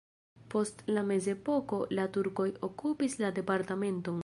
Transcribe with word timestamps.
Post 0.53 0.79
la 0.95 1.03
mezepoko 1.09 1.79
la 1.99 2.07
turkoj 2.17 2.47
okupis 2.71 3.19
la 3.25 3.33
departementon. 3.39 4.19